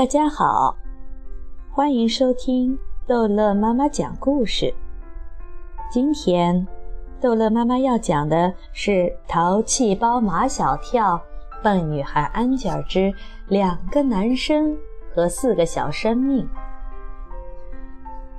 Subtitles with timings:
[0.00, 0.74] 大家好，
[1.70, 4.72] 欢迎收听逗乐妈妈讲故事。
[5.90, 6.66] 今天，
[7.20, 8.90] 逗乐妈妈要讲的是
[9.28, 11.16] 《淘气包马小跳》
[11.62, 13.12] 《笨女孩安吉尔之
[13.48, 14.74] 两个男生
[15.14, 16.46] 和四个小生命》。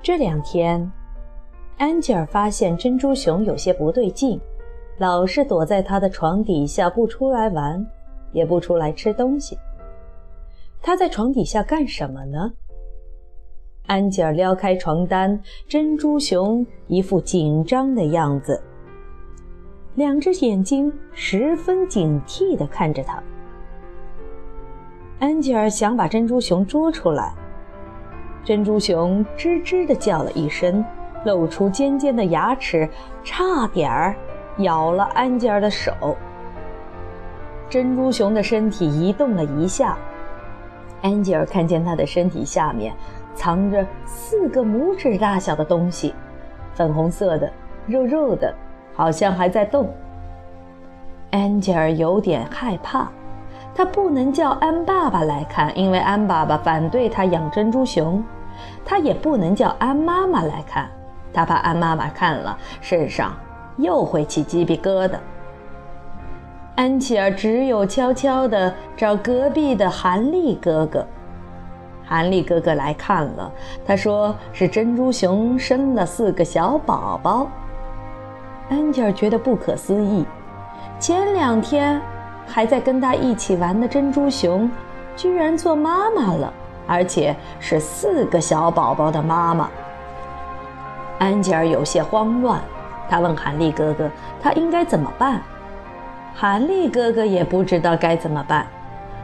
[0.00, 0.90] 这两天，
[1.76, 4.40] 安吉尔发现珍珠熊有些不对劲，
[4.96, 7.86] 老是躲在他的床底下不出来玩，
[8.32, 9.58] 也不出来吃东西。
[10.82, 12.52] 他在床底下干什么呢？
[13.86, 18.60] 安吉尔撩开床单，珍珠熊一副紧张的样子，
[19.94, 23.22] 两只眼睛十分警惕地看着他。
[25.20, 27.32] 安吉尔想把珍珠熊捉出来，
[28.44, 30.84] 珍珠熊吱吱地叫了一声，
[31.24, 32.88] 露出尖尖的牙齿，
[33.22, 34.16] 差点儿
[34.58, 35.92] 咬了安吉尔的手。
[37.68, 39.96] 珍珠熊的身体移动了一下。
[41.02, 42.94] 安吉尔看见他的身体下面
[43.34, 46.14] 藏着四个拇指大小的东西，
[46.74, 47.52] 粉红色的，
[47.86, 48.54] 肉肉的，
[48.94, 49.92] 好像还在动。
[51.30, 53.08] 安吉尔有点害怕，
[53.74, 58.22] 他不能叫安爸爸来看，因为安爸爸反对他养珍珠熊；
[58.84, 60.88] 他也不能叫安妈妈来看，
[61.32, 63.34] 他怕安妈妈看了身上
[63.78, 65.16] 又会起鸡皮疙瘩。
[66.74, 71.06] 安琪儿只有悄悄地找隔壁的韩立哥哥。
[72.04, 73.52] 韩立哥哥来看了，
[73.86, 77.46] 他说是珍珠熊生了四个小宝宝。
[78.70, 80.24] 安吉尔觉得不可思议，
[80.98, 82.00] 前两天
[82.46, 84.70] 还在跟他一起玩的珍珠熊，
[85.14, 86.52] 居然做妈妈了，
[86.86, 89.68] 而且是四个小宝宝的妈妈。
[91.18, 92.60] 安吉尔有些慌乱，
[93.10, 94.10] 他问韩立哥哥
[94.42, 95.40] ：“他应该怎么办？”
[96.34, 98.66] 韩立哥哥也不知道该怎么办，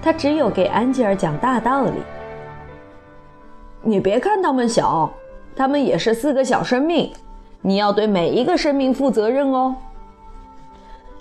[0.00, 1.92] 他只有给安吉尔讲大道理。
[3.82, 5.10] 你别看他们小，
[5.56, 7.10] 他们也是四个小生命，
[7.62, 9.74] 你要对每一个生命负责任哦。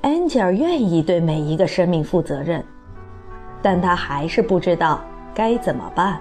[0.00, 2.64] 安吉尔愿意对每一个生命负责任，
[3.60, 5.00] 但他还是不知道
[5.34, 6.18] 该怎么办。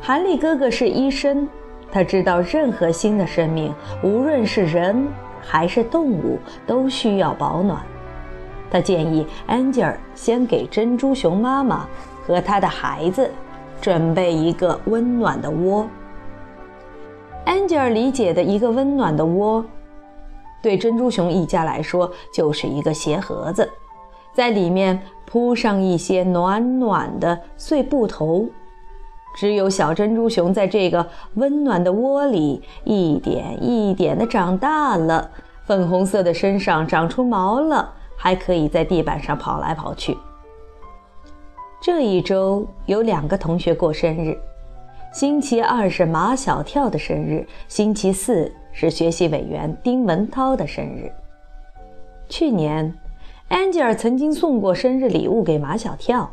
[0.00, 1.48] 韩立哥哥是医生，
[1.90, 5.06] 他知道任何新的生命，无论是人
[5.40, 7.80] 还是动物，都需要保暖。
[8.70, 11.86] 他建议安吉尔先给珍珠熊妈妈
[12.26, 13.30] 和他的孩子
[13.80, 15.86] 准备一个温暖的窝。
[17.44, 19.64] 安吉尔理解的一个温暖的窝，
[20.60, 23.68] 对珍珠熊一家来说就是一个鞋盒子，
[24.32, 28.48] 在里面铺上一些暖暖的碎布头。
[29.36, 35.30] 只有小珍珠熊在这个温暖的窝里一点一点地长大了，
[35.66, 37.92] 粉红色的身上长出毛了。
[38.16, 40.16] 还可以在地板上跑来跑去。
[41.80, 44.36] 这一周有两个同学过生日，
[45.12, 51.12] 星期二是马小跳的生日，星期四是学习委员丁文涛的生日。
[52.28, 52.92] 去年，
[53.48, 56.28] 安吉尔曾经送过生日礼物给马小跳，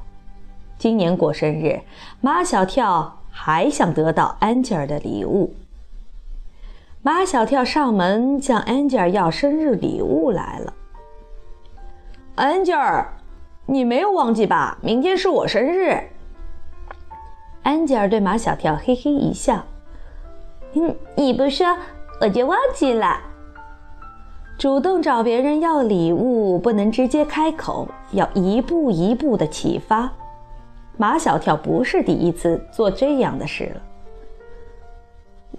[0.79, 1.81] 今年过生日，
[2.19, 5.53] 马小跳还想得到安吉尔的礼物。
[7.03, 10.73] 马小跳上门向安吉尔要生日礼物来了。
[12.35, 13.13] 安吉尔，
[13.67, 14.75] 你没有忘记吧？
[14.81, 16.01] 明天是我生日。
[17.61, 19.63] 安吉尔对马小跳嘿嘿一笑
[20.73, 21.77] ：“嗯，你不说
[22.19, 23.22] 我就忘记了。
[24.57, 30.09] 主动找别人要礼物，不能直接开口，要一步一步的启发。
[30.97, 33.81] 马小跳不是第一次做这样的事了。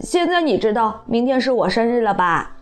[0.01, 2.57] 现在你知道明天是我生日了吧？”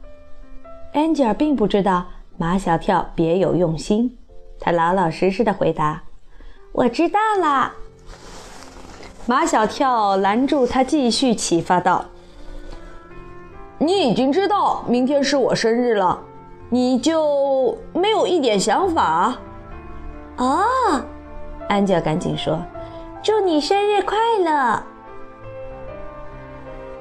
[0.93, 2.05] 安吉尔并不知道。
[2.37, 4.19] 马小跳别有用心，
[4.59, 6.03] 他老老实实的回答
[6.73, 7.73] ：“我知道啦。”
[9.27, 12.05] 马小跳拦住他，继续启发道
[13.79, 16.19] ：“你已经知道明天是我生日了，
[16.69, 19.37] 你就没有一点想法？”
[20.39, 20.65] 哦，
[21.69, 22.61] 安吉赶紧说
[23.23, 24.83] ：“祝你生日快乐！”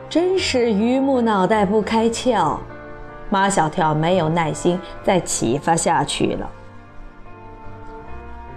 [0.07, 2.57] 真是榆木脑袋不开窍。
[3.31, 6.49] 马小跳没有耐心再启发下去了，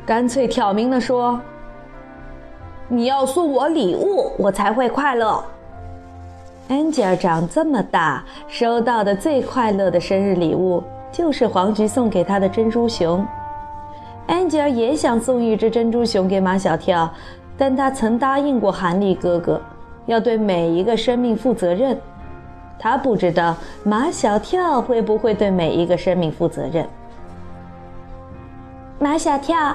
[0.05, 1.41] 干脆挑明了说
[2.89, 5.43] ：“你要送我礼物，我才会快乐。”
[6.69, 10.83] 安吉尔长这么大，收到的最快乐的生日礼物
[11.13, 13.25] 就是黄菊送给他的珍珠熊。
[14.27, 17.09] 安吉尔也想送一只珍珠熊给马小跳，
[17.57, 19.61] 但他曾答应过韩立哥哥，
[20.07, 21.97] 要对每一个生命负责任。
[22.79, 26.87] 他不知道马小跳会不会对每一个生命负责任。
[28.99, 29.75] 马小跳，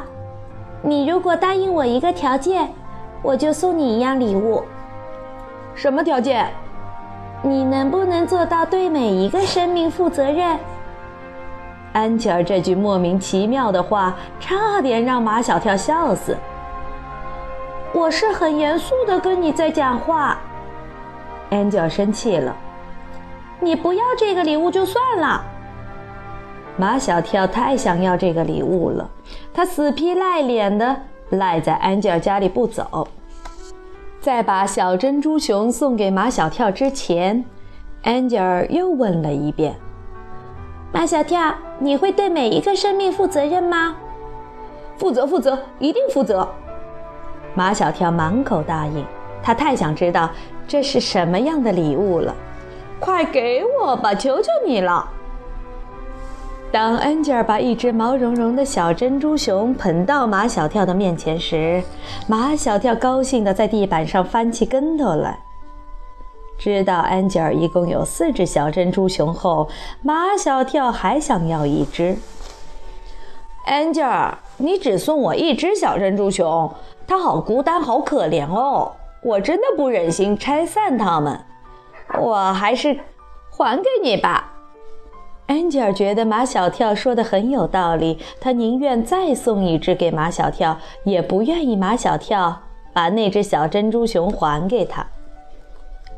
[0.81, 2.69] 你如果答应我一个条件，
[3.22, 4.63] 我就送你一样礼物。
[5.75, 6.48] 什么条件？
[7.42, 10.57] 你能不能做到对每一个生命负责任？
[11.94, 16.38] 安吉尔这句莫名其妙的话，差点让马小跳笑死。
[17.94, 20.38] 我是很严肃的跟你在讲话。
[21.50, 22.56] 安吉尔生气了。
[23.59, 25.44] 你不要这个礼物就算了。
[26.77, 29.09] 马小跳太想要这个礼物了，
[29.53, 30.95] 他死皮赖脸的
[31.31, 33.07] 赖在安吉尔家里不走。
[34.21, 37.44] 在把小珍珠熊送给马小跳之前，
[38.03, 39.75] 安吉尔又问了一遍
[40.91, 43.95] ：“马小跳，你会对每一个生命负责任吗
[44.97, 46.47] ？”“负责，负责，一定负责。”
[47.56, 49.06] 马小跳满口答应。
[49.41, 50.29] 他太想知道
[50.67, 52.35] 这是什么样的礼物了，
[53.00, 55.10] 快给我吧，求求你了！
[56.72, 61.81] 当安吉尔把一只毛茸茸的小珍珠熊捧到马小跳的面前时，
[62.28, 65.40] 马小跳高兴地在地板上翻起跟头来。
[66.60, 69.69] 知道安吉尔一共有四只小珍珠熊后，
[70.04, 72.18] 马小跳还想要一只。
[73.66, 76.72] 安吉尔，你只送我一只小珍珠熊，
[77.07, 78.92] 它好孤单，好可怜哦！
[79.24, 81.40] 我真的不忍心拆散它们，
[82.17, 83.00] 我还是
[83.50, 84.53] 还给你吧。
[85.47, 92.61] 安吉尔觉得马小跳说的很有道理，他宁愿再送一只给马小跳，也不愿意马小跳
[92.94, 95.06] 把那只小珍珠熊还给他。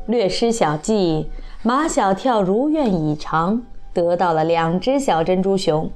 [0.06, 1.30] 略施小计，
[1.62, 3.62] 马小跳如愿以偿，
[3.94, 5.90] 得到了两只小珍珠熊。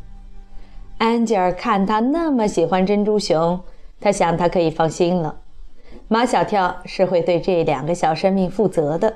[0.99, 3.61] 安吉尔看他那么喜欢珍珠熊，
[4.01, 5.37] 他想他可以放心了，
[6.09, 9.13] 马小跳是会对这两个小生命负责的。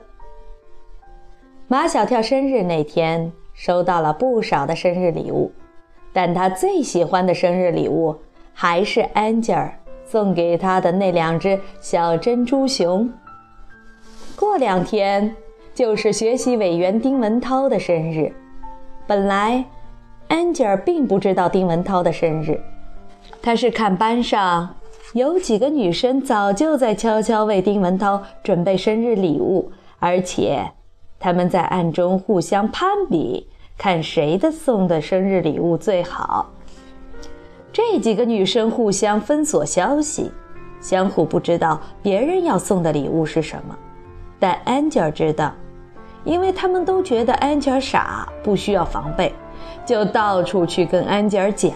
[1.72, 3.30] 马小跳生日那天。
[3.54, 5.52] 收到了不少的生日礼物，
[6.12, 8.16] 但他最喜欢的生日礼物
[8.54, 9.70] 还是安吉尔
[10.04, 13.08] 送给他的那两只小珍珠熊。
[14.34, 15.36] 过两天
[15.74, 18.32] 就是学习委员丁文涛的生日，
[19.06, 19.62] 本来
[20.28, 22.58] 安吉尔并不知道丁文涛的生日，
[23.42, 24.74] 他是看班上
[25.12, 30.72] 有几个女生早就在悄悄为丁文涛准备生日礼物，而且。
[31.20, 33.46] 他们在暗中互相攀比，
[33.76, 36.50] 看谁的送的生日礼物最好。
[37.70, 40.32] 这几个女生互相封锁消息，
[40.80, 43.76] 相互不知道别人要送的礼物是什么。
[44.38, 45.52] 但安吉尔知道，
[46.24, 49.34] 因为他们都觉得安吉尔傻，不需要防备，
[49.84, 51.72] 就到处去跟安吉尔讲。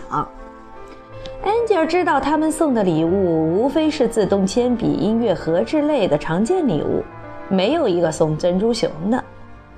[1.42, 7.04] 安吉尔知道他们送的礼物无非是自动铅笔、音乐盒之类的常见礼物，
[7.50, 9.22] 没有一个送珍珠熊的。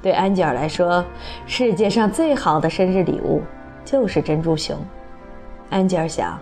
[0.03, 1.05] 对安吉尔来说，
[1.47, 3.43] 世界上最好的生日礼物
[3.85, 4.77] 就是珍珠熊。
[5.71, 6.39] 安吉尔想，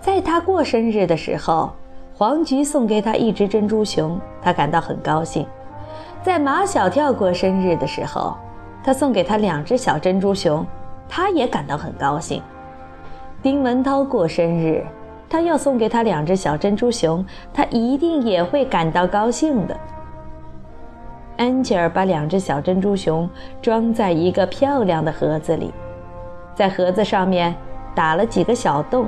[0.00, 1.72] 在他过生日的时候，
[2.14, 5.44] 黄菊送给他一只珍珠熊，他感到很高兴；
[6.22, 8.36] 在马小跳过生日的时候，
[8.84, 10.64] 他送给他两只小珍珠熊，
[11.08, 12.40] 他也感到很高兴。
[13.42, 14.84] 丁文涛过生日，
[15.28, 19.76] 他要送给他两只小珍珠熊，他一定也会感到高兴的。
[21.36, 23.28] 安吉尔把两只小珍珠熊
[23.60, 25.72] 装在一个漂亮的盒子里，
[26.54, 27.54] 在盒子上面
[27.94, 29.06] 打了几个小洞，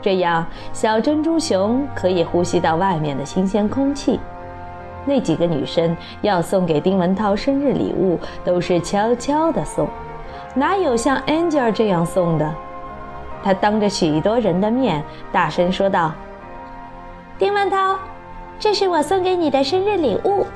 [0.00, 4.18] 这样小珍珠熊可以呼吸到外面的新鲜空气。
[5.04, 9.88] 那几个女生要送给丁文涛生日礼物，都是悄悄地送，
[10.54, 12.54] 哪有像安吉尔这样送的？
[13.42, 16.12] 他当着许多人的面大声说道
[17.38, 17.96] ：“丁文涛，
[18.58, 20.46] 这是我送给你的生日礼物。”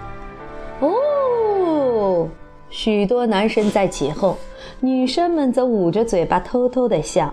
[0.80, 2.28] 哦，
[2.68, 4.36] 许多男生在起哄，
[4.80, 7.32] 女生们则捂着嘴巴偷偷的笑。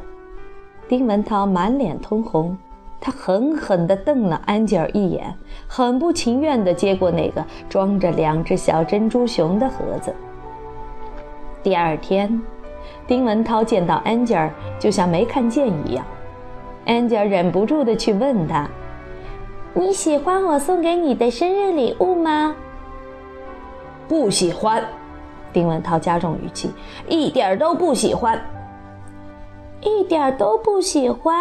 [0.88, 2.58] 丁文涛满脸通红，
[3.02, 5.34] 他狠狠地瞪了安吉尔一眼，
[5.68, 10.14] 很不情愿地接过那个装着两只小珍珠熊的盒子。
[11.62, 12.42] 第二天，
[13.08, 16.06] 丁文涛见到安吉尔就像没看见一样。
[16.86, 18.70] 安吉尔忍不住地去问他
[19.74, 22.56] ：“你喜欢我送给你的生日礼物吗？”
[24.08, 24.84] 不喜欢，
[25.52, 26.72] 丁文涛加重语气，
[27.08, 28.40] 一点儿都不喜欢，
[29.82, 31.36] 一点儿都不喜欢。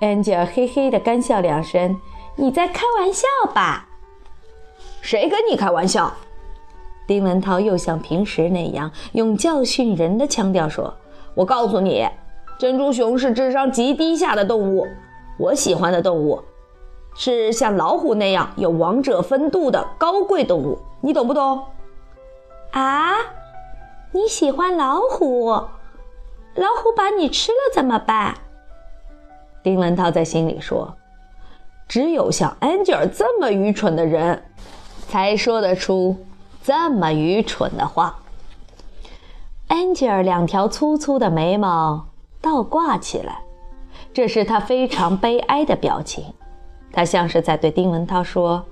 [0.00, 2.00] 安吉尔嘿嘿的干笑两声，
[2.36, 3.86] 你在开玩笑吧？
[5.00, 6.12] 谁跟你开玩笑？
[7.06, 10.94] 丁文涛又像平时那样用教训人的腔调说
[11.34, 12.08] ：“我告诉你，
[12.58, 14.86] 珍珠熊是智商极低下的动物，
[15.38, 16.40] 我喜欢的动物。”
[17.14, 21.64] 是像老虎那样有王者风度的高贵动物，你懂不懂？
[22.72, 23.14] 啊，
[24.12, 25.50] 你喜欢老虎？
[26.54, 28.34] 老虎把你吃了怎么办？
[29.62, 30.96] 丁文涛在心里说
[31.86, 34.42] ：“只有像安吉尔这么愚蠢的人，
[35.08, 36.16] 才说得出
[36.62, 38.18] 这么愚蠢的话。
[39.68, 42.06] 安吉尔两条粗粗的眉毛
[42.40, 43.42] 倒挂起来，
[44.12, 46.34] 这是他非常悲哀的表情。
[46.92, 48.64] 他像是在对丁文涛说，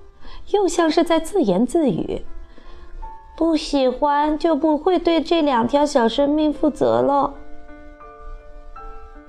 [0.50, 2.22] 又像是在自言自语
[3.36, 7.32] ：“不喜欢就不会对这两条小生命负责了。”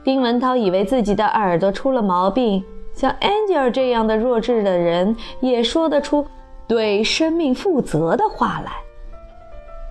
[0.03, 6.25] 丁文涛以为自己的耳朵出了毛病，像安吉尔这样的弱智的人也说得出
[6.67, 8.71] 对生命负责的话来。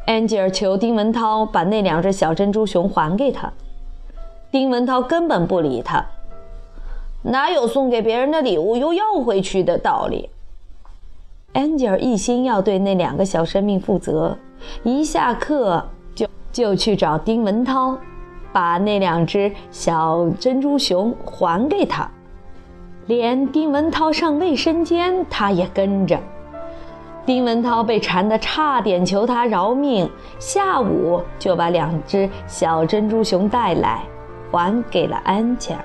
[0.06, 3.52] 安吉尔求丁文涛把那两只小珍珠熊还给他，
[4.50, 6.04] 丁文涛根本不理他。
[7.22, 10.30] 哪有送给别人的礼物又要回去的道理？
[11.52, 14.38] 安吉尔一心要对那两个小生命负责，
[14.84, 15.84] 一下课
[16.14, 17.98] 就就去找丁文涛，
[18.52, 22.08] 把那两只小珍珠熊还给他。
[23.06, 26.18] 连丁文涛上卫生间，他也跟着。
[27.26, 30.08] 丁文涛被缠得差点求他饶命，
[30.38, 34.04] 下午就把两只小珍珠熊带来，
[34.50, 35.84] 还给了安吉尔。